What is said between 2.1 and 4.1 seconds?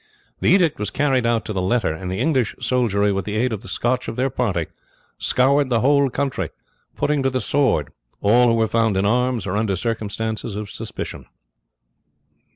English soldiery, with the aid of the Scotch